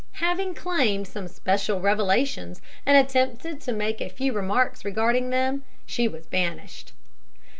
[0.13, 6.07] Having claimed some special revelations and attempted to make a few remarks regarding them, she
[6.07, 6.91] was banished.